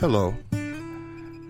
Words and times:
Hello. 0.00 0.34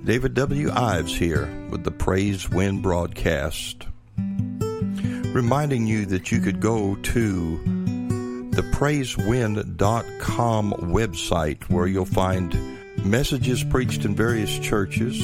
David 0.04 0.34
W. 0.34 0.70
Ives 0.70 1.16
here 1.16 1.48
with 1.70 1.82
the 1.82 1.90
Praise 1.90 2.50
Wind 2.50 2.82
broadcast. 2.82 3.86
Reminding 4.18 5.86
you 5.86 6.04
that 6.04 6.30
you 6.30 6.42
could 6.42 6.60
go 6.60 6.94
to 6.94 7.56
the 8.50 8.62
praisewind.com 8.70 10.72
website 10.72 11.62
where 11.70 11.86
you'll 11.86 12.04
find 12.04 12.54
messages 13.02 13.64
preached 13.64 14.04
in 14.04 14.14
various 14.14 14.58
churches, 14.58 15.18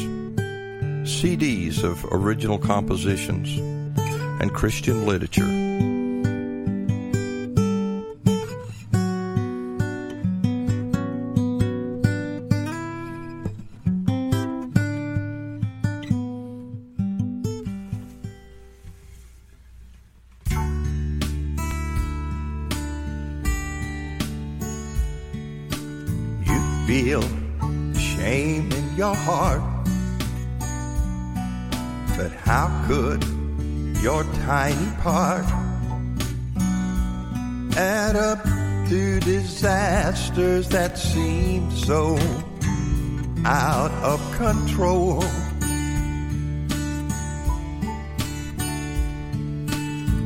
CDs 1.05 1.85
of 1.85 2.03
original 2.11 2.59
compositions, 2.59 3.55
and 4.41 4.51
Christian 4.55 5.05
literature. 5.05 5.60
Feel 27.11 27.23
shame 27.99 28.71
in 28.71 28.97
your 28.97 29.17
heart. 29.17 29.61
But 32.17 32.31
how 32.47 32.69
could 32.87 33.25
your 34.01 34.23
tiny 34.47 34.91
part 35.01 35.45
add 37.77 38.15
up 38.15 38.45
to 38.91 39.19
disasters 39.21 40.69
that 40.69 40.97
seem 40.99 41.73
so 41.73 42.17
out 43.45 43.93
of 44.05 44.21
control? 44.37 45.25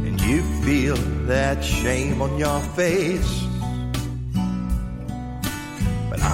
And 0.05 0.21
you 0.21 0.43
feel 0.63 0.97
that 1.33 1.65
shame 1.65 2.21
on 2.21 2.37
your 2.37 2.61
face 2.77 3.44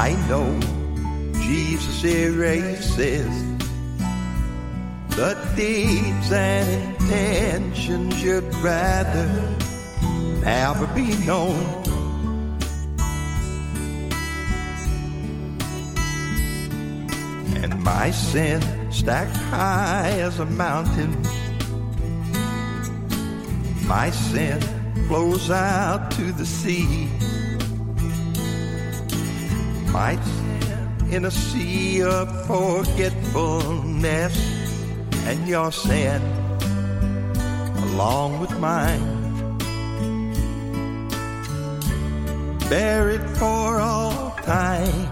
I 0.02 0.14
know 0.30 0.58
Jesus 1.42 2.04
erases 2.04 3.34
the 5.10 5.36
deeds 5.54 6.32
and 6.32 7.02
intentions 7.02 8.22
you'd 8.22 8.54
rather 8.64 9.26
never 10.42 10.86
be 10.94 11.14
known. 11.26 11.60
And 17.62 17.84
my 17.84 18.10
sin 18.10 18.62
stacked 18.90 19.36
high 19.36 20.12
as 20.18 20.40
a 20.40 20.46
mountain. 20.46 21.12
My 23.86 24.08
sin 24.08 24.62
flows 25.08 25.50
out 25.50 26.10
to 26.12 26.32
the 26.32 26.46
sea 26.46 27.10
might 29.92 30.20
in 31.10 31.24
a 31.24 31.30
sea 31.30 32.02
of 32.02 32.46
forgetfulness, 32.46 34.36
and 35.26 35.48
your 35.48 35.72
sin 35.72 36.22
along 37.82 38.40
with 38.40 38.58
mine. 38.58 39.20
It 42.72 43.20
for 43.38 43.80
all 43.80 44.30
time. 44.44 45.08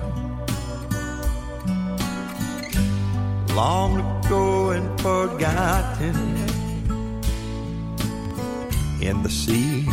Long 3.57 3.99
ago 4.25 4.71
and 4.71 5.01
forgotten 5.01 6.15
in 9.01 9.23
the 9.25 9.29
sea. 9.29 9.89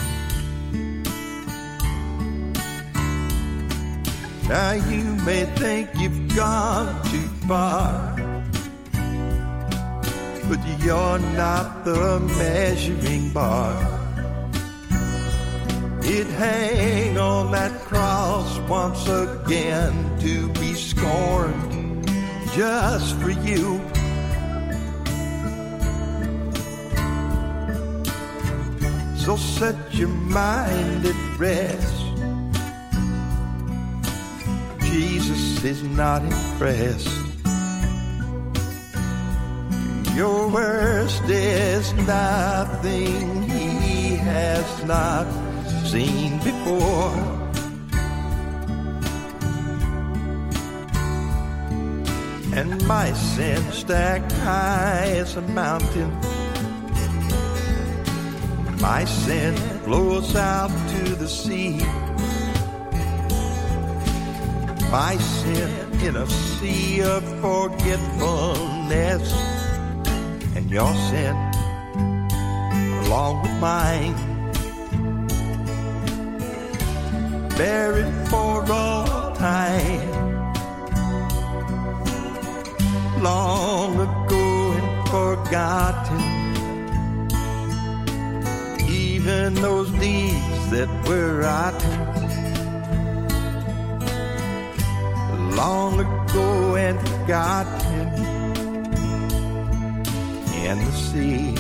Now 4.47 4.73
you 4.73 5.03
may 5.25 5.45
think 5.57 5.89
you've 5.95 6.35
gone 6.35 7.03
too 7.05 7.27
far, 7.47 8.15
but 10.47 10.59
you're 10.83 11.19
not 11.33 11.83
the 11.83 12.19
measuring 12.37 13.33
bar. 13.33 13.73
It 16.03 16.27
hang 16.27 17.17
on 17.17 17.51
that 17.53 17.71
cross 17.85 18.59
once 18.69 19.07
again 19.07 20.19
to 20.19 20.47
be 20.59 20.75
scorned 20.75 22.07
just 22.53 23.15
for 23.15 23.31
you. 23.31 23.81
So 29.17 29.37
set 29.37 29.75
your 29.91 30.09
mind 30.09 31.03
at 31.03 31.39
rest 31.39 31.94
Jesus 34.97 35.61
is 35.65 35.83
not 35.83 36.21
impressed. 36.23 37.09
Your 40.15 40.47
worst 40.47 41.23
is 41.25 41.93
nothing 42.07 43.41
he 43.43 44.15
has 44.15 44.83
not 44.85 45.27
seen 45.85 46.37
before. 46.37 47.11
And 52.55 52.87
my 52.87 53.11
sin 53.11 53.61
stacked 53.73 54.31
high 54.31 55.11
as 55.17 55.35
a 55.35 55.41
mountain. 55.41 56.11
My 58.79 59.03
sin 59.03 59.57
flows 59.83 60.37
out 60.37 60.71
to 60.91 61.15
the 61.15 61.27
sea 61.27 61.81
my 64.95 65.17
sin 65.17 65.69
in 66.07 66.15
a 66.15 66.25
sea 66.25 67.01
of 67.01 67.21
forgetfulness, 67.41 69.25
and 70.55 70.71
your 70.71 70.93
sin 71.09 71.35
along 73.03 73.41
with 73.43 73.55
mine. 73.59 74.15
Buried 77.57 78.13
for 78.29 78.71
all 78.71 79.35
time. 79.35 80.11
Long 83.21 83.91
ago 84.07 84.47
and 84.79 84.89
forgotten, 85.15 86.23
even 88.89 89.55
those 89.55 89.91
deeds 90.03 90.69
that 90.69 90.89
were 91.05 91.39
rotten 91.41 92.04
long 95.55 95.99
ago 95.99 96.75
and 96.75 96.99
forgotten 97.07 98.07
in 100.53 100.77
the 100.77 100.91
sea. 100.91 101.55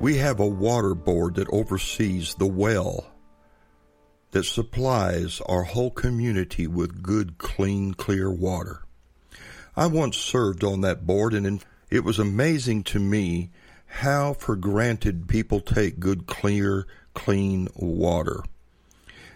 We 0.00 0.16
have 0.16 0.40
a 0.40 0.46
water 0.46 0.94
board 0.94 1.36
that 1.36 1.48
oversees 1.50 2.34
the 2.34 2.46
well 2.46 3.06
that 4.32 4.44
supplies 4.44 5.40
our 5.46 5.64
whole 5.64 5.90
community 5.90 6.66
with 6.66 7.02
good, 7.02 7.38
clean, 7.38 7.94
clear 7.94 8.30
water. 8.30 8.82
I 9.76 9.86
once 9.86 10.16
served 10.16 10.62
on 10.64 10.80
that 10.82 11.06
board 11.06 11.34
and 11.34 11.46
in 11.46 11.60
it 11.90 12.04
was 12.04 12.18
amazing 12.18 12.84
to 12.84 13.00
me 13.00 13.50
how 13.86 14.32
for 14.34 14.54
granted 14.54 15.28
people 15.28 15.60
take 15.60 15.98
good, 15.98 16.26
clear, 16.26 16.86
clean 17.14 17.68
water. 17.74 18.44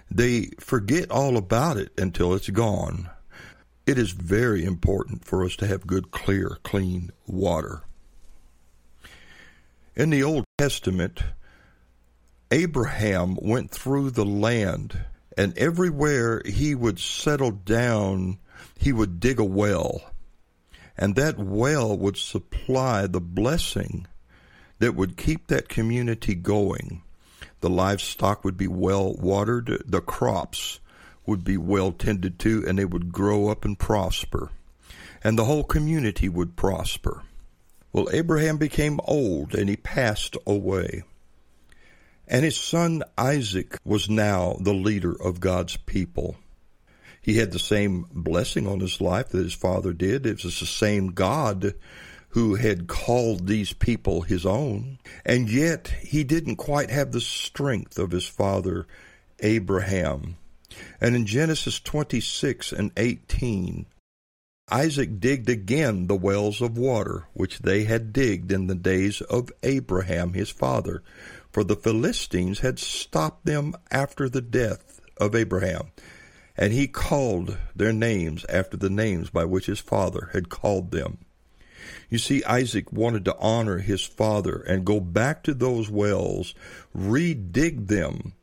They 0.09 0.51
forget 0.61 1.11
all 1.11 1.37
about 1.37 1.77
it 1.77 1.91
until 1.99 2.35
it's 2.35 2.51
gone. 2.51 3.11
It 3.87 3.99
is 3.99 4.13
very 4.13 4.65
important 4.65 5.25
for 5.25 5.45
us 5.45 5.57
to 5.57 5.67
have 5.67 5.87
good, 5.87 6.13
clear, 6.13 6.59
clean 6.63 7.11
water. 7.27 7.83
In 9.97 10.11
the 10.11 10.23
Old 10.23 10.45
Testament, 10.57 11.25
Abraham 12.53 13.37
went 13.43 13.73
through 13.73 14.11
the 14.11 14.25
land, 14.25 15.01
and 15.37 15.59
everywhere 15.59 16.41
he 16.47 16.75
would 16.77 17.01
settle 17.01 17.51
down, 17.51 18.39
he 18.79 18.93
would 18.93 19.19
dig 19.19 19.41
a 19.41 19.45
well 19.45 20.14
and 20.97 21.17
that 21.17 21.39
well 21.39 21.97
would 21.97 22.17
supply 22.17 23.07
the 23.07 23.21
blessing 23.21 24.07
that 24.79 24.95
would 24.95 25.17
keep 25.17 25.47
that 25.47 25.69
community 25.69 26.35
going. 26.35 27.03
The 27.61 27.71
livestock 27.71 28.45
would 28.45 28.57
be 28.57 28.69
well 28.69 29.15
watered, 29.15 29.83
the 29.87 30.01
crops 30.01 30.81
would 31.27 31.45
be 31.45 31.57
well 31.57 31.93
tended 31.93 32.39
to, 32.41 32.65
and 32.67 32.79
they 32.79 32.85
would 32.85 33.13
grow 33.13 33.49
up 33.49 33.65
and 33.65 33.79
prosper. 33.79 34.51
And 35.23 35.39
the 35.39 35.47
whole 35.47 35.65
community 35.65 36.29
would 36.29 36.57
prosper. 36.57 37.23
Well, 37.93 38.09
Abraham 38.13 38.59
became 38.59 39.01
old 39.05 39.55
and 39.55 39.69
he 39.69 39.77
passed 39.77 40.37
away. 40.47 41.05
And 42.27 42.45
his 42.45 42.57
son 42.57 43.03
Isaac 43.17 43.79
was 43.85 44.11
now 44.11 44.57
the 44.61 44.75
leader 44.75 45.13
of 45.13 45.41
God's 45.41 45.77
people. 45.77 46.37
He 47.25 47.39
had 47.39 47.53
the 47.53 47.59
same 47.59 48.05
blessing 48.13 48.67
on 48.67 48.81
his 48.81 49.01
life 49.01 49.31
that 49.31 49.43
his 49.43 49.55
father 49.55 49.95
did. 49.95 50.27
It 50.27 50.45
was 50.45 50.61
the 50.61 50.67
same 50.67 51.13
God 51.13 51.73
who 52.29 52.57
had 52.57 52.87
called 52.87 53.47
these 53.47 53.73
people 53.73 54.21
his 54.21 54.45
own. 54.45 54.99
And 55.25 55.49
yet 55.49 55.89
he 56.03 56.23
didn't 56.23 56.57
quite 56.57 56.91
have 56.91 57.13
the 57.13 57.23
strength 57.23 57.99
of 57.99 58.11
his 58.11 58.27
father 58.27 58.87
Abraham. 59.41 60.37
And 61.01 61.17
in 61.17 61.25
Genesis 61.25 61.81
26 61.81 62.73
and 62.73 62.91
18, 62.95 63.87
Isaac 64.71 65.19
digged 65.19 65.49
again 65.49 66.09
the 66.09 66.17
wells 66.17 66.61
of 66.61 66.77
water 66.77 67.29
which 67.33 67.61
they 67.61 67.85
had 67.85 68.13
digged 68.13 68.53
in 68.53 68.67
the 68.67 68.75
days 68.75 69.23
of 69.23 69.51
Abraham 69.63 70.35
his 70.35 70.51
father, 70.51 71.03
for 71.51 71.65
the 71.65 71.77
Philistines 71.77 72.59
had 72.59 72.79
stopped 72.79 73.47
them 73.47 73.75
after 73.91 74.29
the 74.29 74.43
death 74.43 75.01
of 75.17 75.35
Abraham. 75.35 75.91
And 76.57 76.73
he 76.73 76.87
called 76.87 77.59
their 77.75 77.93
names 77.93 78.45
after 78.49 78.77
the 78.77 78.91
names 78.91 79.31
by 79.31 79.45
which 79.45 79.67
his 79.67 79.81
father 79.81 80.31
had 80.33 80.49
called 80.49 80.91
them. 80.91 81.19
You 82.09 82.19
see, 82.19 82.45
Isaac 82.45 82.93
wanted 82.93 83.25
to 83.25 83.37
honor 83.39 83.79
his 83.79 84.05
father 84.05 84.61
and 84.61 84.87
go 84.87 85.01
back 85.01 85.43
to 85.45 85.55
those 85.55 85.91
wells, 85.91 86.55
redig 86.97 87.89
them, 87.89 88.35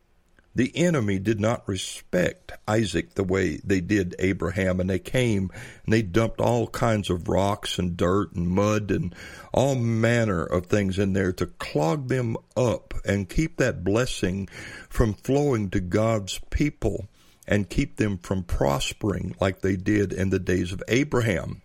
the 0.53 0.75
enemy 0.75 1.17
did 1.17 1.39
not 1.39 1.67
respect 1.67 2.51
Isaac 2.67 3.13
the 3.13 3.23
way 3.23 3.57
they 3.63 3.79
did 3.79 4.15
Abraham, 4.19 4.81
and 4.81 4.89
they 4.89 4.99
came 4.99 5.49
and 5.85 5.93
they 5.93 6.01
dumped 6.01 6.41
all 6.41 6.67
kinds 6.67 7.09
of 7.09 7.29
rocks 7.29 7.79
and 7.79 7.95
dirt 7.95 8.33
and 8.33 8.49
mud 8.49 8.91
and 8.91 9.15
all 9.53 9.75
manner 9.75 10.43
of 10.43 10.65
things 10.65 10.99
in 10.99 11.13
there 11.13 11.31
to 11.33 11.45
clog 11.45 12.09
them 12.09 12.35
up 12.57 12.93
and 13.05 13.29
keep 13.29 13.57
that 13.57 13.83
blessing 13.83 14.49
from 14.89 15.13
flowing 15.13 15.69
to 15.69 15.79
God's 15.79 16.41
people 16.49 17.07
and 17.47 17.69
keep 17.69 17.97
them 17.97 18.17
from 18.17 18.43
prospering 18.43 19.35
like 19.39 19.61
they 19.61 19.75
did 19.75 20.13
in 20.13 20.29
the 20.29 20.39
days 20.39 20.71
of 20.71 20.83
Abraham. 20.88 21.61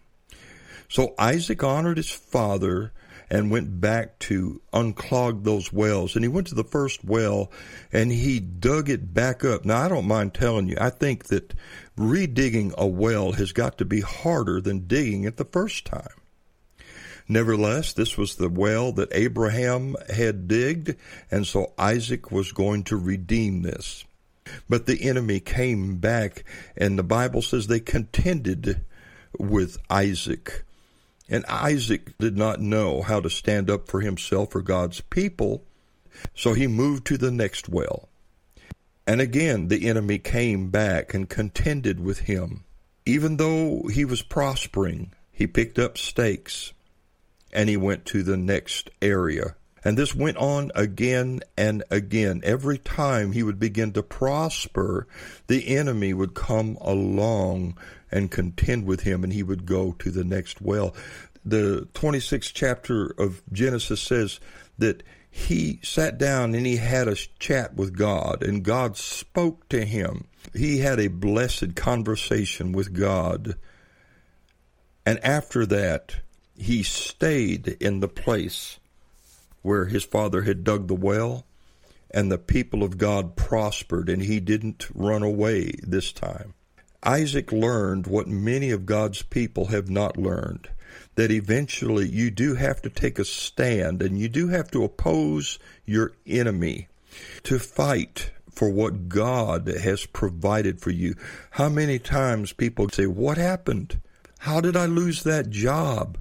So 0.88 1.14
Isaac 1.19 1.62
honored 1.62 1.96
his 1.96 2.11
father 2.11 2.93
and 3.28 3.50
went 3.50 3.81
back 3.81 4.19
to 4.20 4.61
unclog 4.73 5.44
those 5.44 5.73
wells. 5.73 6.14
And 6.14 6.25
he 6.25 6.28
went 6.28 6.46
to 6.49 6.55
the 6.55 6.64
first 6.64 7.05
well 7.05 7.50
and 7.93 8.12
he 8.12 8.38
dug 8.38 8.88
it 8.88 9.12
back 9.12 9.44
up. 9.44 9.64
Now, 9.64 9.82
I 9.82 9.88
don't 9.88 10.06
mind 10.06 10.34
telling 10.34 10.69
you, 10.69 10.76
I 10.81 10.90
think 10.90 11.25
that 11.26 11.55
redigging 11.96 12.73
a 12.76 12.87
well 12.87 13.32
has 13.32 13.52
got 13.52 13.78
to 13.78 13.84
be 13.84 14.00
harder 14.00 14.61
than 14.61 14.87
digging 14.87 15.25
it 15.25 15.37
the 15.37 15.44
first 15.44 15.84
time. 15.84 16.08
Nevertheless, 17.28 17.93
this 17.93 18.17
was 18.17 18.37
the 18.37 18.49
well 18.49 18.93
that 18.93 19.08
Abraham 19.11 19.96
had 20.14 20.46
digged, 20.46 20.94
and 21.28 21.44
so 21.44 21.73
Isaac 21.76 22.31
was 22.31 22.52
going 22.52 22.84
to 22.84 22.96
redeem 22.96 23.62
this. 23.62 24.05
But 24.69 24.87
the 24.87 25.02
enemy 25.02 25.40
came 25.40 25.96
back, 25.96 26.44
and 26.76 26.98
the 26.98 27.02
Bible 27.02 27.43
says 27.43 27.66
they 27.66 27.81
contended 27.81 28.84
with 29.38 29.78
Isaac. 29.90 30.64
And 31.28 31.44
Isaac 31.46 32.16
did 32.19 32.37
not 32.37 32.60
know 32.60 33.02
how 33.02 33.20
to 33.20 33.31
stand 33.31 33.69
up 33.69 33.88
for 33.88 34.00
himself 34.00 34.54
or 34.54 34.62
God's 34.62 35.00
people, 35.00 35.64
so 36.34 36.52
he 36.52 36.66
moved 36.66 37.06
to 37.06 37.19
the 37.19 37.31
next 37.31 37.69
well. 37.69 38.08
And 39.06 39.20
again 39.20 39.69
the 39.69 39.88
enemy 39.88 40.19
came 40.19 40.70
back 40.70 41.14
and 41.14 41.28
contended 41.28 42.00
with 42.00 42.20
him. 42.20 42.64
Even 43.04 43.37
though 43.37 43.82
he 43.92 44.04
was 44.04 44.22
prospering, 44.22 45.12
he 45.31 45.46
picked 45.46 45.78
up 45.78 45.96
stakes 45.96 46.72
and 47.52 47.69
he 47.69 47.76
went 47.76 48.04
to 48.06 48.22
the 48.22 48.37
next 48.37 48.90
area. 49.00 49.54
And 49.87 49.97
this 49.97 50.17
went 50.17 50.37
on 50.38 50.73
again 50.75 51.43
and 51.56 51.85
again. 51.93 52.41
Every 52.43 52.77
time 52.77 53.31
he 53.31 53.44
would 53.44 53.61
begin 53.61 53.93
to 53.93 54.03
prosper, 54.03 55.06
the 55.47 55.77
enemy 55.77 56.12
would 56.12 56.35
come 56.35 56.77
along 56.81 57.79
and 58.11 58.29
contend 58.29 58.85
with 58.85 59.03
him, 59.03 59.23
and 59.23 59.33
he 59.33 59.44
would 59.44 59.65
go 59.65 59.93
to 60.00 60.11
the 60.11 60.25
next 60.25 60.61
well. 60.61 60.93
The 61.44 61.87
26th 61.94 62.50
chapter 62.53 63.15
of 63.17 63.43
Genesis 63.53 64.00
says 64.00 64.41
that 64.77 65.05
he 65.31 65.79
sat 65.85 66.19
down 66.19 66.56
and 66.56 66.67
he 66.67 66.79
had 66.79 67.06
a 67.06 67.15
chat 67.38 67.77
with 67.77 67.97
God, 67.97 68.43
and 68.43 68.65
God 68.65 68.97
spoke 68.97 69.69
to 69.69 69.85
him. 69.85 70.27
He 70.53 70.79
had 70.79 70.99
a 70.99 71.06
blessed 71.06 71.77
conversation 71.77 72.73
with 72.73 72.93
God. 72.93 73.55
And 75.06 75.25
after 75.25 75.65
that, 75.65 76.17
he 76.59 76.83
stayed 76.83 77.69
in 77.79 78.00
the 78.00 78.09
place 78.09 78.81
where 79.66 79.86
his 79.86 80.04
father 80.04 80.42
had 80.42 80.62
dug 80.62 80.86
the 80.86 80.94
well, 80.94 81.44
and 82.12 82.30
the 82.30 82.38
people 82.38 82.84
of 82.84 82.98
God 82.98 83.34
prospered, 83.34 84.08
and 84.08 84.22
he 84.22 84.38
didn't 84.38 84.86
run 84.94 85.22
away 85.22 85.72
this 85.82 86.12
time. 86.12 86.54
Isaac 87.02 87.50
learned 87.50 88.06
what 88.06 88.28
many 88.28 88.70
of 88.70 88.86
God's 88.86 89.22
people 89.22 89.66
have 89.66 89.90
not 89.90 90.16
learned 90.16 90.68
that 91.16 91.30
eventually 91.30 92.08
you 92.08 92.30
do 92.30 92.54
have 92.54 92.80
to 92.82 92.90
take 92.90 93.18
a 93.18 93.24
stand 93.24 94.02
and 94.02 94.18
you 94.18 94.28
do 94.28 94.48
have 94.48 94.70
to 94.70 94.84
oppose 94.84 95.58
your 95.84 96.12
enemy 96.26 96.88
to 97.42 97.58
fight 97.58 98.30
for 98.50 98.70
what 98.70 99.08
God 99.08 99.66
has 99.66 100.06
provided 100.06 100.80
for 100.80 100.90
you. 100.90 101.14
How 101.52 101.68
many 101.68 101.98
times 101.98 102.52
people 102.52 102.88
say, 102.88 103.06
What 103.06 103.36
happened? 103.36 104.00
How 104.40 104.60
did 104.60 104.76
I 104.76 104.86
lose 104.86 105.22
that 105.24 105.50
job? 105.50 106.18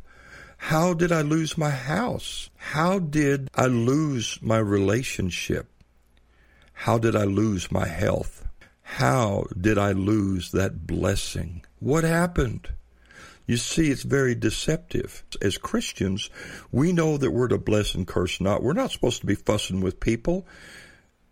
How 0.70 0.96
did 0.96 1.12
I 1.12 1.22
lose 1.22 1.60
my 1.60 1.70
house? 1.70 2.50
How 2.58 2.98
did 2.98 3.52
I 3.54 3.68
lose 3.68 4.40
my 4.42 4.58
relationship? 4.58 5.68
How 6.74 6.98
did 6.98 7.16
I 7.16 7.26
lose 7.26 7.72
my 7.72 7.88
health? 7.88 8.48
How 8.82 9.46
did 9.56 9.78
I 9.78 9.92
lose 9.92 10.50
that 10.54 10.88
blessing? 10.88 11.64
What 11.78 12.04
happened? 12.04 12.70
You 13.46 13.58
see, 13.58 13.92
it's 13.92 14.02
very 14.02 14.34
deceptive. 14.34 15.24
As 15.40 15.60
Christians, 15.60 16.32
we 16.72 16.92
know 16.92 17.18
that 17.18 17.30
we're 17.30 17.50
to 17.50 17.60
bless 17.60 17.94
and 17.94 18.08
curse 18.08 18.42
not. 18.42 18.64
We're 18.64 18.74
not 18.74 18.90
supposed 18.90 19.22
to 19.22 19.28
be 19.28 19.36
fussing 19.36 19.82
with 19.82 20.00
people. 20.00 20.48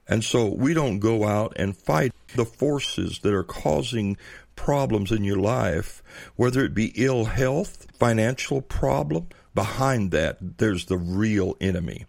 And 0.08 0.24
so 0.24 0.48
we 0.48 0.76
don't 0.76 1.00
go 1.00 1.26
out 1.26 1.54
and 1.56 1.76
fight 1.76 2.14
the 2.36 2.46
forces 2.46 3.18
that 3.24 3.34
are 3.34 3.44
causing 3.44 4.18
problems 4.56 5.12
in 5.12 5.24
your 5.24 5.40
life, 5.40 6.04
whether 6.36 6.64
it 6.64 6.74
be 6.74 6.94
ill 6.96 7.26
health, 7.26 7.88
financial 7.98 8.62
problem. 8.62 9.28
Behind 9.56 10.12
that, 10.12 10.58
there's 10.58 10.86
the 10.86 10.98
real 10.98 11.56
enemy. 11.62 12.06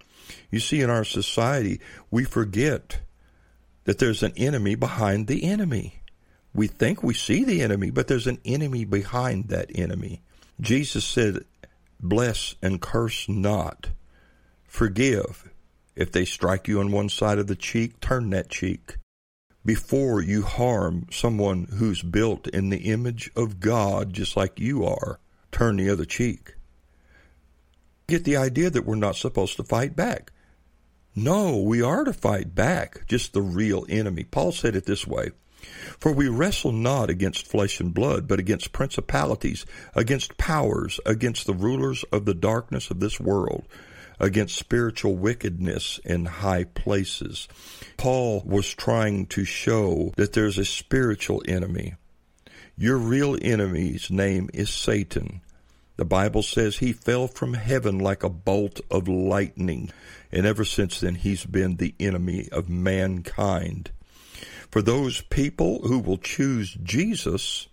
You 0.51 0.61
see, 0.61 0.81
in 0.81 0.91
our 0.91 1.05
society, 1.05 1.81
we 2.11 2.25
forget 2.25 3.01
that 3.85 3.99
there's 3.99 4.23
an 4.23 4.33
enemy 4.37 4.75
behind 4.75 5.27
the 5.27 5.45
enemy. 5.45 6.01
We 6.55 6.69
think 6.69 7.03
we 7.03 7.15
see 7.15 7.45
the 7.45 7.63
enemy, 7.63 7.91
but 7.91 8.07
there's 8.07 8.27
an 8.27 8.39
enemy 8.45 8.85
behind 8.85 9.49
that 9.49 9.71
enemy. 9.75 10.23
Jesus 10.61 11.05
said, 11.05 11.45
Bless 12.01 12.55
and 12.63 12.81
curse 12.81 13.29
not. 13.29 13.91
Forgive. 14.65 15.51
If 15.97 16.13
they 16.13 16.25
strike 16.25 16.69
you 16.69 16.81
on 16.81 16.93
one 16.93 17.09
side 17.09 17.39
of 17.39 17.47
the 17.47 17.57
cheek, 17.57 18.01
turn 18.01 18.31
that 18.31 18.49
cheek. 18.49 18.97
Before 19.65 20.21
you 20.21 20.43
harm 20.43 21.07
someone 21.11 21.65
who's 21.79 22.03
built 22.03 22.47
in 22.49 22.69
the 22.69 22.91
image 22.91 23.31
of 23.35 23.61
God, 23.61 24.13
just 24.13 24.37
like 24.37 24.61
you 24.61 24.85
are, 24.85 25.21
turn 25.53 25.77
the 25.77 25.89
other 25.89 26.05
cheek. 26.05 26.55
Get 28.07 28.25
the 28.25 28.37
idea 28.37 28.69
that 28.69 28.85
we're 28.85 28.97
not 28.97 29.17
supposed 29.17 29.57
to 29.57 29.65
fight 29.65 29.97
back. 29.97 30.33
No, 31.17 31.59
we 31.63 31.81
are 31.81 32.05
to 32.05 32.13
fight 32.13 32.55
back, 32.55 33.07
just 33.07 33.33
the 33.33 33.41
real 33.41 33.87
enemy. 33.89 34.25
Paul 34.25 34.53
said 34.53 34.77
it 34.77 34.85
this 34.85 35.07
way 35.07 35.31
For 35.99 36.13
we 36.13 36.29
wrestle 36.29 36.73
not 36.73 37.09
against 37.09 37.47
flesh 37.47 37.81
and 37.81 37.95
blood, 37.95 38.29
but 38.29 38.39
against 38.39 38.73
principalities, 38.73 39.65
against 39.95 40.37
powers, 40.37 41.01
against 41.07 41.47
the 41.47 41.55
rulers 41.55 42.05
of 42.13 42.27
the 42.27 42.35
darkness 42.35 42.91
of 42.91 43.01
this 43.01 43.19
world, 43.19 43.65
against 44.21 44.57
spiritual 44.57 45.17
wickedness 45.17 46.01
in 46.05 46.25
high 46.25 46.65
places. 46.65 47.49
Paul 47.97 48.43
was 48.45 48.73
trying 48.73 49.27
to 49.27 49.45
show 49.45 50.13
that 50.17 50.33
there's 50.33 50.59
a 50.59 50.65
spiritual 50.65 51.43
enemy. 51.47 51.95
Your 52.77 52.97
real 52.97 53.37
enemy's 53.41 54.11
name 54.11 54.51
is 54.53 54.71
Satan. 54.71 55.41
The 55.97 56.05
Bible 56.05 56.43
says 56.43 56.79
he 56.79 56.93
fell 56.93 57.29
from 57.29 57.55
heaven 57.55 57.99
like 57.99 58.25
a 58.25 58.29
bolt 58.29 58.81
of 58.91 59.07
lightning, 59.07 59.91
and 60.33 60.45
ever 60.45 60.65
since 60.65 61.01
then 61.01 61.15
he's 61.15 61.45
been 61.45 61.77
the 61.77 61.95
enemy 62.01 62.49
of 62.51 62.69
mankind. 62.69 63.93
For 64.71 64.83
those 64.83 65.21
people 65.21 65.87
who 65.87 66.01
will 66.01 66.19
choose 66.19 66.77
Jesus, 66.83 67.69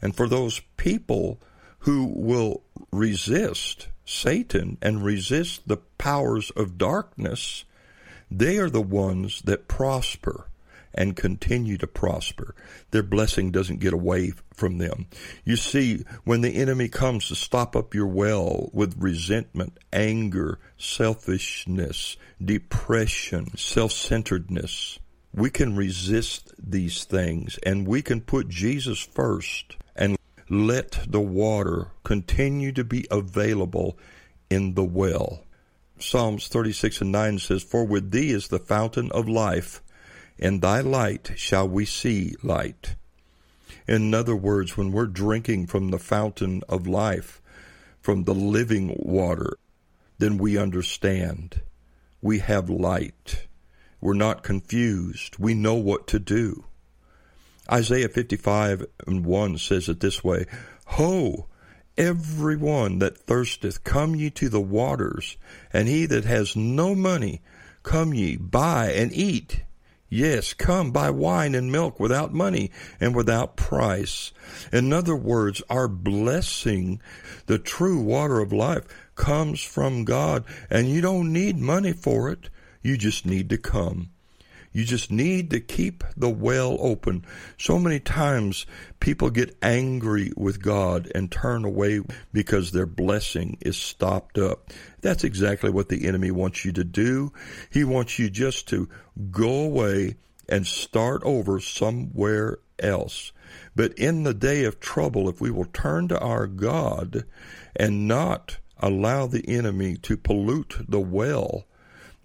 and 0.00 0.14
for 0.14 0.28
those 0.28 0.60
people 0.76 1.40
who 1.80 2.04
will 2.04 2.62
resist 2.92 3.88
Satan 4.08 4.78
and 4.80 5.04
resist 5.04 5.68
the 5.68 5.76
powers 5.76 6.50
of 6.52 6.78
darkness, 6.78 7.64
they 8.30 8.56
are 8.56 8.70
the 8.70 8.80
ones 8.80 9.42
that 9.42 9.68
prosper 9.68 10.48
and 10.94 11.14
continue 11.14 11.76
to 11.76 11.86
prosper. 11.86 12.54
Their 12.90 13.02
blessing 13.02 13.50
doesn't 13.50 13.80
get 13.80 13.92
away 13.92 14.32
from 14.54 14.78
them. 14.78 15.08
You 15.44 15.56
see, 15.56 16.04
when 16.24 16.40
the 16.40 16.56
enemy 16.56 16.88
comes 16.88 17.28
to 17.28 17.34
stop 17.34 17.76
up 17.76 17.94
your 17.94 18.06
well 18.06 18.70
with 18.72 18.96
resentment, 18.98 19.78
anger, 19.92 20.58
selfishness, 20.78 22.16
depression, 22.42 23.56
self-centeredness, 23.58 24.98
we 25.34 25.50
can 25.50 25.76
resist 25.76 26.54
these 26.58 27.04
things 27.04 27.58
and 27.62 27.86
we 27.86 28.00
can 28.00 28.22
put 28.22 28.48
Jesus 28.48 29.00
first 29.00 29.76
and 29.94 30.16
let 30.50 31.00
the 31.06 31.20
water 31.20 31.88
continue 32.04 32.72
to 32.72 32.84
be 32.84 33.06
available 33.10 33.98
in 34.50 34.74
the 34.74 34.84
well. 34.84 35.44
Psalms 35.98 36.48
36 36.48 37.00
and 37.00 37.12
9 37.12 37.38
says, 37.38 37.62
For 37.62 37.84
with 37.84 38.10
thee 38.10 38.30
is 38.30 38.48
the 38.48 38.58
fountain 38.58 39.10
of 39.12 39.28
life, 39.28 39.82
and 40.38 40.62
thy 40.62 40.80
light 40.80 41.32
shall 41.36 41.68
we 41.68 41.84
see 41.84 42.34
light. 42.42 42.94
In 43.86 44.14
other 44.14 44.36
words, 44.36 44.76
when 44.76 44.92
we're 44.92 45.06
drinking 45.06 45.66
from 45.66 45.90
the 45.90 45.98
fountain 45.98 46.62
of 46.68 46.86
life, 46.86 47.42
from 48.00 48.24
the 48.24 48.34
living 48.34 48.96
water, 48.98 49.58
then 50.18 50.38
we 50.38 50.56
understand. 50.56 51.62
We 52.22 52.38
have 52.38 52.70
light. 52.70 53.46
We're 54.00 54.14
not 54.14 54.42
confused. 54.42 55.38
We 55.38 55.54
know 55.54 55.74
what 55.74 56.06
to 56.08 56.18
do. 56.18 56.64
Isaiah 57.70 58.08
55 58.08 58.86
and 59.06 59.24
1 59.26 59.58
says 59.58 59.88
it 59.88 60.00
this 60.00 60.24
way 60.24 60.46
Ho! 60.86 61.46
Every 61.96 62.56
one 62.56 63.00
that 63.00 63.18
thirsteth, 63.18 63.82
come 63.82 64.14
ye 64.14 64.30
to 64.30 64.48
the 64.48 64.60
waters, 64.60 65.36
and 65.72 65.88
he 65.88 66.06
that 66.06 66.24
has 66.24 66.54
no 66.54 66.94
money, 66.94 67.42
come 67.82 68.14
ye, 68.14 68.36
buy 68.36 68.92
and 68.92 69.12
eat. 69.12 69.62
Yes, 70.08 70.54
come 70.54 70.90
buy 70.90 71.10
wine 71.10 71.54
and 71.54 71.70
milk 71.70 72.00
without 72.00 72.32
money 72.32 72.70
and 73.00 73.14
without 73.14 73.56
price. 73.56 74.32
In 74.72 74.92
other 74.92 75.16
words, 75.16 75.60
our 75.68 75.88
blessing, 75.88 77.02
the 77.46 77.58
true 77.58 78.00
water 78.00 78.40
of 78.40 78.52
life, 78.52 78.84
comes 79.16 79.60
from 79.60 80.04
God, 80.04 80.44
and 80.70 80.88
you 80.88 81.00
don't 81.00 81.32
need 81.32 81.58
money 81.58 81.92
for 81.92 82.30
it. 82.30 82.48
You 82.80 82.96
just 82.96 83.26
need 83.26 83.50
to 83.50 83.58
come. 83.58 84.10
You 84.78 84.84
just 84.84 85.10
need 85.10 85.50
to 85.50 85.58
keep 85.58 86.04
the 86.16 86.30
well 86.30 86.76
open. 86.78 87.24
So 87.58 87.80
many 87.80 87.98
times 87.98 88.64
people 89.00 89.28
get 89.28 89.58
angry 89.60 90.30
with 90.36 90.62
God 90.62 91.10
and 91.16 91.32
turn 91.32 91.64
away 91.64 92.02
because 92.32 92.70
their 92.70 92.86
blessing 92.86 93.58
is 93.60 93.76
stopped 93.76 94.38
up. 94.38 94.70
That's 95.00 95.24
exactly 95.24 95.70
what 95.70 95.88
the 95.88 96.06
enemy 96.06 96.30
wants 96.30 96.64
you 96.64 96.70
to 96.70 96.84
do. 96.84 97.32
He 97.70 97.82
wants 97.82 98.20
you 98.20 98.30
just 98.30 98.68
to 98.68 98.88
go 99.32 99.64
away 99.64 100.14
and 100.48 100.64
start 100.64 101.22
over 101.24 101.58
somewhere 101.58 102.58
else. 102.78 103.32
But 103.74 103.94
in 103.94 104.22
the 104.22 104.32
day 104.32 104.62
of 104.62 104.78
trouble, 104.78 105.28
if 105.28 105.40
we 105.40 105.50
will 105.50 105.64
turn 105.64 106.06
to 106.06 106.20
our 106.20 106.46
God 106.46 107.24
and 107.74 108.06
not 108.06 108.58
allow 108.78 109.26
the 109.26 109.44
enemy 109.48 109.96
to 110.02 110.16
pollute 110.16 110.76
the 110.88 111.00
well, 111.00 111.66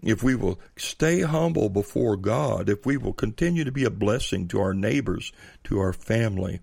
if 0.07 0.23
we 0.23 0.35
will 0.35 0.59
stay 0.77 1.21
humble 1.21 1.69
before 1.69 2.17
God, 2.17 2.69
if 2.69 2.85
we 2.85 2.97
will 2.97 3.13
continue 3.13 3.63
to 3.63 3.71
be 3.71 3.83
a 3.83 3.89
blessing 3.89 4.47
to 4.49 4.59
our 4.59 4.73
neighbors, 4.73 5.31
to 5.65 5.79
our 5.79 5.93
family, 5.93 6.59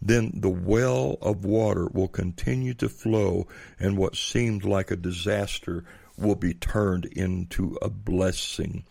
then 0.00 0.32
the 0.34 0.50
well 0.50 1.18
of 1.22 1.44
water 1.44 1.88
will 1.92 2.08
continue 2.08 2.74
to 2.74 2.88
flow, 2.88 3.46
and 3.78 3.96
what 3.96 4.16
seemed 4.16 4.64
like 4.64 4.90
a 4.90 4.96
disaster 4.96 5.84
will 6.18 6.34
be 6.34 6.54
turned 6.54 7.04
into 7.06 7.76
a 7.82 7.90
blessing. 7.90 8.84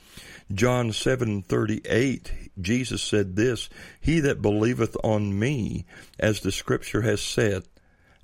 John 0.54 0.92
7:38 0.92 2.32
Jesus 2.62 3.02
said 3.02 3.36
this, 3.36 3.70
he 4.00 4.20
that 4.22 4.42
believeth 4.42 4.96
on 5.04 5.38
me 5.38 5.86
as 6.20 6.40
the 6.40 6.52
scripture 6.52 7.02
has 7.02 7.22
said, 7.22 7.64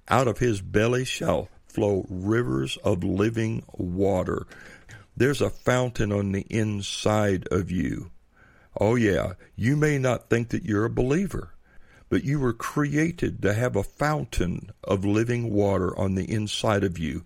out 0.07 0.27
of 0.27 0.37
his 0.39 0.61
belly 0.61 1.03
shall 1.03 1.49
flow 1.67 2.05
rivers 2.09 2.77
of 2.83 3.03
living 3.03 3.63
water. 3.73 4.45
There's 5.21 5.39
a 5.39 5.51
fountain 5.51 6.11
on 6.11 6.31
the 6.31 6.47
inside 6.49 7.47
of 7.51 7.69
you. 7.69 8.09
Oh, 8.79 8.95
yeah, 8.95 9.33
you 9.55 9.75
may 9.75 9.99
not 9.99 10.31
think 10.31 10.49
that 10.49 10.65
you're 10.65 10.85
a 10.85 10.89
believer, 10.89 11.53
but 12.09 12.23
you 12.23 12.39
were 12.39 12.53
created 12.53 13.39
to 13.43 13.53
have 13.53 13.75
a 13.75 13.83
fountain 13.83 14.71
of 14.83 15.05
living 15.05 15.53
water 15.53 15.95
on 15.95 16.15
the 16.15 16.23
inside 16.23 16.83
of 16.83 16.97
you. 16.97 17.23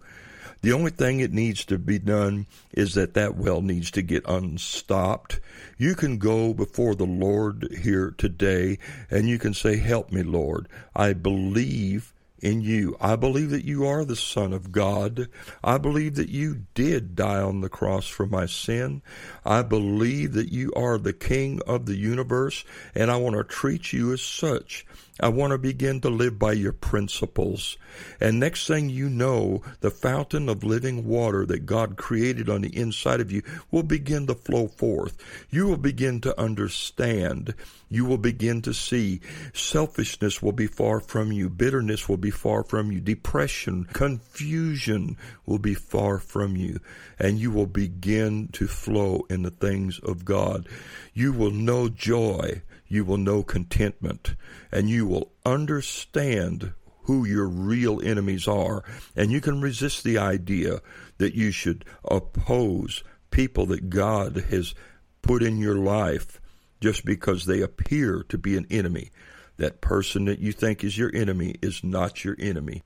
The 0.61 0.73
only 0.73 0.91
thing 0.91 1.19
that 1.19 1.31
needs 1.31 1.63
to 1.63 1.77
be 1.77 1.97
done 1.97 2.47
is 2.73 2.95
that 2.95 3.13
that 3.13 3.37
well 3.37 3.61
needs 3.61 3.91
to 3.91 4.01
get 4.01 4.27
unstopped. 4.27 5.39
You 5.77 5.95
can 5.95 6.17
go 6.17 6.53
before 6.53 6.95
the 6.95 7.05
Lord 7.05 7.77
here 7.81 8.13
today 8.17 8.77
and 9.09 9.29
you 9.29 9.39
can 9.39 9.53
say, 9.53 9.77
Help 9.77 10.11
me, 10.11 10.21
Lord. 10.21 10.67
I 10.93 11.13
believe 11.13 12.11
in 12.45 12.61
you. 12.61 12.95
I 13.01 13.15
believe 13.15 13.49
that 13.49 13.65
you 13.65 13.87
are 13.87 14.05
the 14.05 14.15
Son 14.15 14.53
of 14.53 14.71
God. 14.71 15.27
I 15.63 15.79
believe 15.79 16.13
that 16.15 16.29
you 16.29 16.61
did 16.75 17.15
die 17.15 17.41
on 17.41 17.61
the 17.61 17.69
cross 17.69 18.07
for 18.07 18.27
my 18.27 18.45
sin. 18.45 19.01
I 19.43 19.63
believe 19.63 20.33
that 20.33 20.51
you 20.51 20.71
are 20.75 20.99
the 20.99 21.11
King 21.11 21.59
of 21.65 21.87
the 21.87 21.95
universe, 21.95 22.63
and 22.93 23.09
I 23.09 23.17
want 23.17 23.35
to 23.35 23.43
treat 23.43 23.91
you 23.91 24.13
as 24.13 24.21
such. 24.21 24.85
I 25.17 25.29
want 25.29 25.51
to 25.51 25.57
begin 25.57 26.01
to 26.01 26.09
live 26.09 26.37
by 26.37 26.51
your 26.51 26.73
principles. 26.73 27.77
And 28.19 28.37
next 28.37 28.67
thing 28.67 28.89
you 28.89 29.09
know, 29.09 29.61
the 29.79 29.89
fountain 29.89 30.49
of 30.49 30.65
living 30.65 31.07
water 31.07 31.45
that 31.45 31.65
God 31.65 31.95
created 31.95 32.49
on 32.49 32.61
the 32.61 32.75
inside 32.75 33.21
of 33.21 33.31
you 33.31 33.41
will 33.71 33.83
begin 33.83 34.27
to 34.27 34.35
flow 34.35 34.67
forth. 34.67 35.17
You 35.49 35.67
will 35.67 35.77
begin 35.77 36.19
to 36.21 36.37
understand. 36.37 37.53
You 37.87 38.03
will 38.03 38.17
begin 38.17 38.61
to 38.63 38.73
see. 38.73 39.21
Selfishness 39.53 40.41
will 40.41 40.51
be 40.51 40.67
far 40.67 40.99
from 40.99 41.31
you. 41.31 41.49
Bitterness 41.49 42.09
will 42.09 42.17
be 42.17 42.31
far 42.31 42.63
from 42.63 42.91
you. 42.91 42.99
Depression, 42.99 43.85
confusion 43.93 45.15
will 45.45 45.59
be 45.59 45.75
far 45.75 46.19
from 46.19 46.57
you. 46.57 46.81
And 47.17 47.39
you 47.39 47.51
will 47.51 47.67
begin 47.67 48.49
to 48.49 48.67
flow 48.67 49.25
in 49.29 49.43
the 49.43 49.51
things 49.51 49.97
of 49.99 50.25
God. 50.25 50.67
You 51.13 51.31
will 51.31 51.51
know 51.51 51.87
joy 51.87 52.63
you 52.87 53.03
will 53.03 53.17
know 53.17 53.43
contentment 53.43 54.35
and 54.71 54.89
you 54.89 55.05
will 55.05 55.31
understand 55.45 56.73
who 57.03 57.25
your 57.25 57.47
real 57.47 58.01
enemies 58.03 58.47
are. 58.47 58.83
And 59.15 59.31
you 59.31 59.41
can 59.41 59.61
resist 59.61 60.03
the 60.03 60.17
idea 60.17 60.81
that 61.17 61.35
you 61.35 61.51
should 61.51 61.85
oppose 62.03 63.03
people 63.31 63.65
that 63.67 63.89
God 63.89 64.45
has 64.49 64.73
put 65.21 65.43
in 65.43 65.57
your 65.57 65.75
life 65.75 66.39
just 66.81 67.05
because 67.05 67.45
they 67.45 67.61
appear 67.61 68.23
to 68.29 68.37
be 68.37 68.57
an 68.57 68.67
enemy. 68.69 69.11
That 69.57 69.81
person 69.81 70.25
that 70.25 70.39
you 70.39 70.51
think 70.51 70.83
is 70.83 70.97
your 70.97 71.11
enemy 71.15 71.55
is 71.61 71.83
not 71.83 72.23
your 72.23 72.35
enemy. 72.39 72.83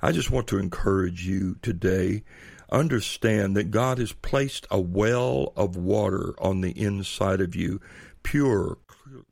I 0.00 0.12
just 0.12 0.30
want 0.30 0.46
to 0.48 0.58
encourage 0.58 1.26
you 1.26 1.56
today. 1.62 2.24
Understand 2.70 3.56
that 3.56 3.70
God 3.70 3.98
has 3.98 4.12
placed 4.12 4.66
a 4.70 4.80
well 4.80 5.52
of 5.56 5.76
water 5.76 6.34
on 6.38 6.60
the 6.60 6.70
inside 6.70 7.40
of 7.40 7.54
you, 7.54 7.80
pure, 8.22 8.78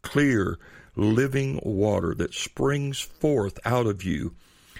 clear, 0.02 0.58
living 0.96 1.60
water 1.62 2.14
that 2.14 2.34
springs 2.34 3.00
forth 3.00 3.58
out 3.64 3.86
of 3.86 4.04
you 4.04 4.34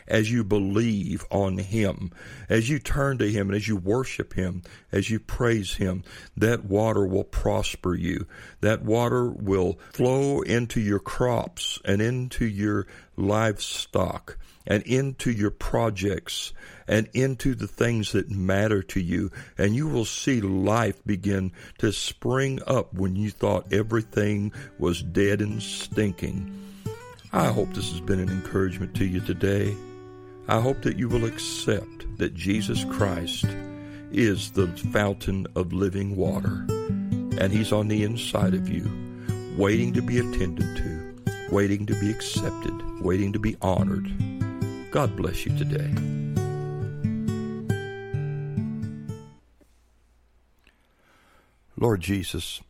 as 0.06 0.30
you 0.30 0.44
believe 0.44 1.24
on 1.30 1.58
Him, 1.58 2.10
as 2.48 2.68
you 2.68 2.78
turn 2.78 3.18
to 3.18 3.30
Him, 3.30 3.48
and 3.48 3.56
as 3.56 3.68
you 3.68 3.76
worship 3.76 4.34
Him, 4.34 4.62
as 4.92 5.10
you 5.10 5.18
praise 5.18 5.74
Him, 5.74 6.04
that 6.36 6.64
water 6.64 7.06
will 7.06 7.24
prosper 7.24 7.94
you. 7.94 8.26
That 8.60 8.82
water 8.82 9.28
will 9.28 9.78
flow 9.92 10.42
into 10.42 10.80
your 10.80 11.00
crops 11.00 11.78
and 11.84 12.00
into 12.00 12.44
your 12.44 12.86
livestock 13.16 14.36
and 14.66 14.82
into 14.84 15.30
your 15.30 15.50
projects 15.50 16.52
and 16.88 17.08
into 17.12 17.54
the 17.54 17.66
things 17.66 18.12
that 18.12 18.30
matter 18.30 18.82
to 18.82 19.00
you. 19.00 19.30
And 19.58 19.74
you 19.74 19.88
will 19.88 20.04
see 20.04 20.40
life 20.40 21.04
begin 21.04 21.52
to 21.78 21.92
spring 21.92 22.60
up 22.66 22.94
when 22.94 23.16
you 23.16 23.30
thought 23.30 23.72
everything 23.72 24.52
was 24.78 25.02
dead 25.02 25.40
and 25.40 25.62
stinking. 25.62 26.60
I 27.32 27.48
hope 27.48 27.74
this 27.74 27.90
has 27.90 28.00
been 28.00 28.20
an 28.20 28.28
encouragement 28.30 28.94
to 28.96 29.04
you 29.04 29.20
today. 29.20 29.74
I 30.46 30.60
hope 30.60 30.82
that 30.82 30.98
you 30.98 31.08
will 31.08 31.24
accept 31.24 32.18
that 32.18 32.34
Jesus 32.34 32.84
Christ 32.84 33.46
is 34.12 34.50
the 34.50 34.66
fountain 34.92 35.46
of 35.56 35.72
living 35.72 36.16
water, 36.16 36.66
and 37.38 37.50
He's 37.50 37.72
on 37.72 37.88
the 37.88 38.04
inside 38.04 38.52
of 38.52 38.68
you, 38.68 38.86
waiting 39.56 39.94
to 39.94 40.02
be 40.02 40.18
attended 40.18 40.76
to, 40.76 41.14
waiting 41.50 41.86
to 41.86 41.98
be 41.98 42.10
accepted, 42.10 42.74
waiting 43.00 43.32
to 43.32 43.38
be 43.38 43.56
honored. 43.62 44.06
God 44.90 45.16
bless 45.16 45.46
you 45.46 45.56
today. 45.56 45.90
Lord 51.76 52.02
Jesus, 52.02 52.60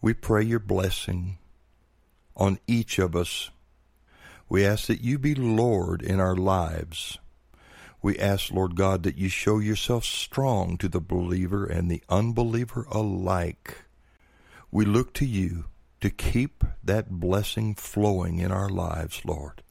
we 0.00 0.14
pray 0.14 0.44
your 0.44 0.60
blessing 0.60 1.38
on 2.36 2.60
each 2.68 3.00
of 3.00 3.16
us. 3.16 3.50
We 4.52 4.66
ask 4.66 4.86
that 4.88 5.00
you 5.00 5.18
be 5.18 5.34
Lord 5.34 6.02
in 6.02 6.20
our 6.20 6.36
lives. 6.36 7.16
We 8.02 8.18
ask, 8.18 8.52
Lord 8.52 8.76
God, 8.76 9.02
that 9.04 9.16
you 9.16 9.30
show 9.30 9.58
yourself 9.58 10.04
strong 10.04 10.76
to 10.76 10.90
the 10.90 11.00
believer 11.00 11.64
and 11.64 11.90
the 11.90 12.02
unbeliever 12.10 12.86
alike. 12.90 13.84
We 14.70 14.84
look 14.84 15.14
to 15.14 15.24
you 15.24 15.64
to 16.02 16.10
keep 16.10 16.64
that 16.84 17.12
blessing 17.12 17.74
flowing 17.76 18.40
in 18.40 18.52
our 18.52 18.68
lives, 18.68 19.22
Lord. 19.24 19.62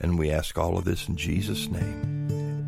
And 0.00 0.18
we 0.18 0.32
ask 0.32 0.58
all 0.58 0.76
of 0.76 0.84
this 0.84 1.06
in 1.06 1.16
Jesus' 1.16 1.68
name. 1.68 2.66